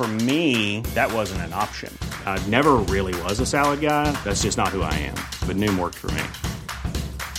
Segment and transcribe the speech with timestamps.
[0.00, 1.92] For me, that wasn't an option.
[2.24, 4.10] I never really was a salad guy.
[4.24, 5.14] That's just not who I am.
[5.46, 6.22] But Noom worked for me.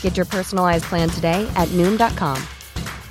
[0.02, 2.38] Get your personalized plan today at Noom.com.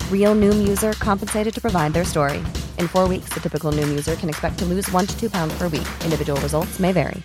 [0.08, 2.38] Real Noom user compensated to provide their story.
[2.78, 5.52] In four weeks, the typical Noom user can expect to lose one to two pounds
[5.58, 5.88] per week.
[6.05, 7.20] Individual results may vary.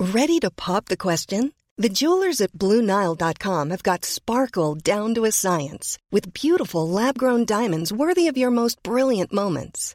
[0.00, 1.52] Ready to pop the question?
[1.78, 7.44] The jewelers at BlueNile.com have got sparkle down to a science with beautiful lab grown
[7.44, 9.94] diamonds worthy of your most brilliant moments.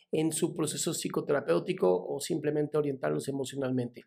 [0.11, 4.05] en su proceso psicoterapéutico o simplemente orientarlos emocionalmente.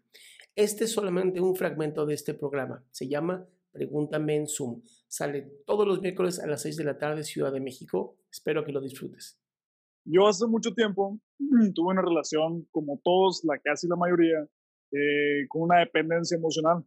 [0.54, 2.84] Este es solamente un fragmento de este programa.
[2.90, 4.82] Se llama Pregúntame en Zoom.
[5.08, 8.16] Sale todos los miércoles a las 6 de la tarde, Ciudad de México.
[8.30, 9.40] Espero que lo disfrutes.
[10.04, 11.18] Yo hace mucho tiempo
[11.74, 14.46] tuve una relación, como todos, la casi la mayoría,
[14.92, 16.84] eh, con una dependencia emocional.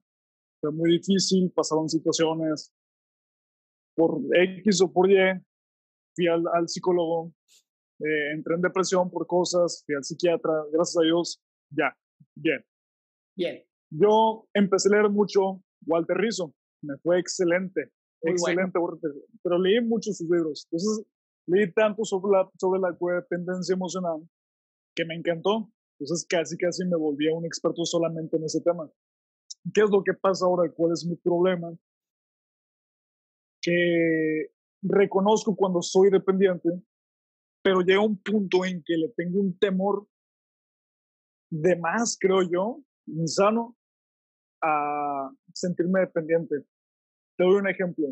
[0.61, 2.73] Fue muy difícil, pasaron situaciones
[3.95, 5.17] por X o por Y.
[6.15, 7.33] Fui al, al psicólogo,
[7.99, 11.97] eh, entré en depresión por cosas, fui al psiquiatra, gracias a Dios, ya,
[12.35, 12.63] bien.
[13.35, 13.63] Bien.
[13.89, 17.91] Yo empecé a leer mucho Walter Rizzo, me fue excelente,
[18.23, 19.11] Muy excelente, Walter,
[19.43, 20.67] pero leí muchos sus libros.
[20.69, 21.05] Entonces,
[21.47, 24.27] leí tanto sobre la, sobre la codependencia emocional
[24.95, 25.71] que me encantó.
[25.99, 28.89] Entonces, casi, casi me volví a un experto solamente en ese tema.
[29.73, 30.71] ¿Qué es lo que pasa ahora?
[30.71, 31.75] ¿Cuál es mi problema?
[33.61, 36.69] Que reconozco cuando soy dependiente,
[37.67, 40.07] pero llega un punto en que le tengo un temor
[41.51, 43.75] de más, creo yo, insano,
[44.61, 46.63] a sentirme dependiente.
[47.35, 48.07] Te doy un ejemplo.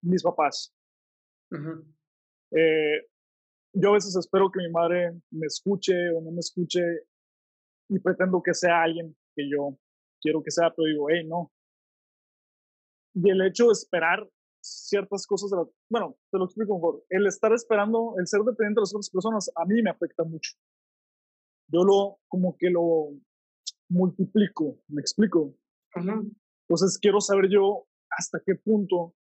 [0.00, 0.74] Mis papás.
[1.50, 1.84] Ujú.
[2.52, 3.06] Eh,
[3.74, 6.80] yo a veces espero que mi madre me escuche o no me escuche
[7.90, 9.78] y pretendo que sea alguien que yo
[10.22, 11.52] quiero que sea, pero digo, hey, no.
[13.12, 14.26] Y el hecho de esperar
[14.60, 17.04] ciertas cosas, de la- bueno, te lo explico mejor.
[17.08, 20.52] El estar esperando, el ser dependiente de las otras personas, a mí me afecta mucho.
[21.68, 23.10] Yo lo, como que lo
[23.88, 25.54] multiplico, me explico.
[25.96, 26.32] Ujú.
[26.68, 29.14] Entonces quiero saber yo hasta qué punto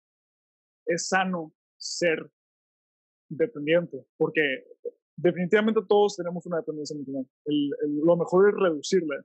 [0.86, 2.30] es sano ser
[3.28, 4.40] dependiente, porque
[5.16, 7.28] definitivamente todos tenemos una dependencia emocional.
[7.44, 9.24] El, el- lo mejor es reducirla.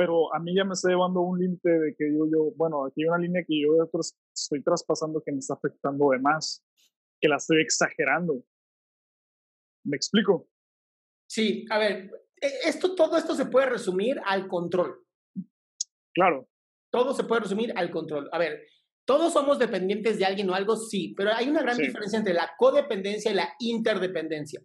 [0.00, 2.86] Pero a mí ya me está llevando a un límite de que yo, yo, bueno,
[2.86, 3.86] aquí hay una línea que yo
[4.32, 6.64] estoy traspasando que me está afectando de más,
[7.20, 8.42] que la estoy exagerando.
[9.84, 10.48] ¿Me explico?
[11.28, 15.04] Sí, a ver, e- esto, todo esto se puede resumir al control.
[16.14, 16.48] Claro,
[16.90, 18.30] Todo se puede resumir al control.
[18.32, 18.62] A ver,
[19.04, 21.82] todos somos dependientes de alguien o algo, sí, pero hay una gran Sí.
[21.82, 24.62] diferencia entre la codependencia y la interdependencia.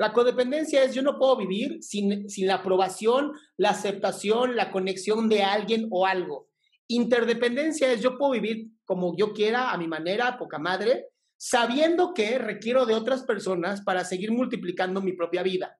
[0.00, 5.28] La codependencia es yo no puedo vivir sin, sin la aprobación, la aceptación, la conexión
[5.28, 6.48] de alguien o algo.
[6.88, 12.38] Interdependencia es yo puedo vivir como yo quiera, a mi manera, poca madre, sabiendo que
[12.38, 15.78] requiero de otras personas para seguir multiplicando mi propia vida.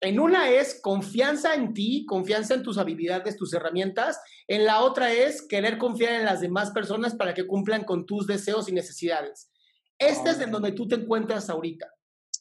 [0.00, 4.20] En una es confianza en ti, confianza en tus habilidades, tus herramientas.
[4.46, 8.28] En la otra es querer confiar en las demás personas para que cumplan con tus
[8.28, 9.50] deseos y necesidades.
[9.98, 11.86] Este es en donde tú te encuentras ahorita.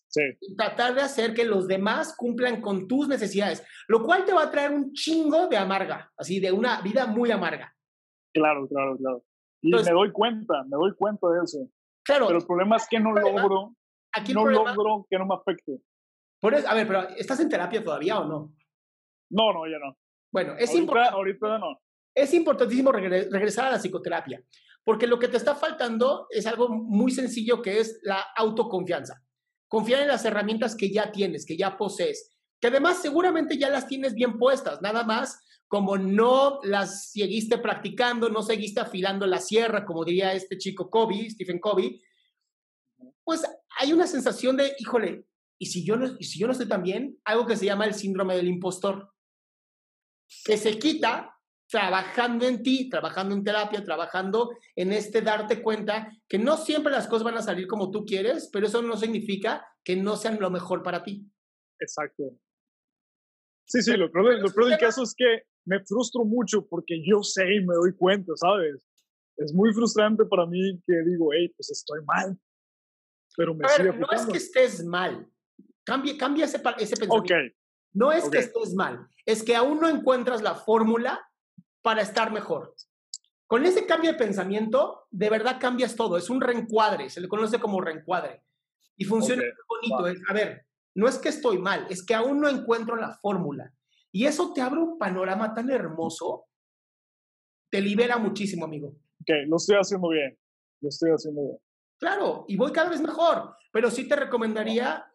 [0.10, 4.34] Sí, Y tratar de hacer que los demás cumplan con tus necesidades, lo cual te
[4.34, 7.74] va a traer un chingo de amarga, así de una vida muy amarga.
[8.34, 9.24] claro, claro, claro.
[9.62, 11.68] Y Entonces- me doy cuenta, me doy cuenta de eso.
[12.06, 13.76] Claro, Pero el problema es que no problema- logro,
[14.14, 14.74] aquí no problema.
[14.76, 15.82] logro que no me afecte.
[16.40, 18.54] por eso- a ver, pero ¿estás en terapia todavía o no?
[19.32, 19.98] No, no, ya no.
[20.32, 21.16] Bueno, es ahorita, importante.
[21.16, 21.80] ahorita no.
[22.16, 24.42] es importantísimo regre- regresar a la psicoterapia,
[24.88, 29.22] porque lo que te está faltando es algo muy sencillo que es la autoconfianza.
[29.68, 33.86] Confiar en las herramientas que ya tienes, que ya posees, que además seguramente ya las
[33.86, 39.84] tienes bien puestas, nada más como no las seguiste practicando, no seguiste afilando la sierra,
[39.84, 42.02] como diría este chico Kobe, Stephen Covey,
[43.26, 43.44] pues
[43.80, 45.28] hay una sensación de, híjole,
[45.60, 47.20] ¿y si yo no, si yo no estoy tan bien?
[47.26, 49.14] Algo que se llama el síndrome del impostor,
[50.46, 51.37] que se quita
[51.70, 57.08] trabajando en ti, trabajando en terapia, trabajando en este darte cuenta que no siempre las
[57.08, 60.50] cosas van a salir como tú quieres, pero eso no significa que no sean lo
[60.50, 61.26] mejor para ti.
[61.80, 62.38] Exacto.
[63.66, 67.22] Sí, sí, lo peor, lo peor del caso es que me frustro mucho porque yo
[67.22, 68.78] sé y me doy cuenta, ¿sabes?
[69.36, 72.38] Es muy frustrante para mí que digo, hey, pues estoy mal.
[73.36, 75.30] Pero me a ver, no es que estés mal.
[75.84, 77.18] Cambia, cambia ese, ese pensamiento.
[77.18, 77.52] Okay.
[77.94, 81.27] No es que estés mal, es que aún no encuentras la fórmula
[81.88, 82.76] para estar mejor.
[83.46, 86.18] Con ese cambio de pensamiento, de verdad cambias todo.
[86.18, 88.44] Es un reencuadre, se le conoce como reencuadre.
[88.98, 90.22] Y funciona muy bonito.
[90.30, 93.74] a ver, no es que estoy mal, es que aún no encuentro la fórmula.
[94.12, 96.48] Y eso te abre un panorama tan hermoso,
[97.72, 98.90] te libera muchísimo, amigo.
[99.22, 100.38] Ok, lo estoy haciendo bien,
[100.82, 101.58] lo estoy haciendo bien.
[102.00, 105.10] Claro, y voy cada vez mejor, pero sí te recomendaría,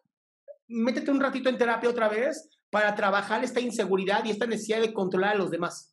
[0.69, 4.91] métete un ratito en terapia otra vez para trabajar esta inseguridad y esta necesidad de
[4.91, 5.92] controlar a los demás.